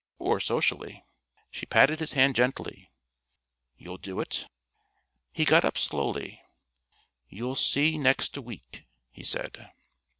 [0.17, 1.03] Or socially."
[1.51, 2.89] She patted his hand gently.
[3.77, 4.47] "You'll do it?"
[5.31, 6.41] He got up slowly.
[7.29, 9.69] "You'll see next week," he said.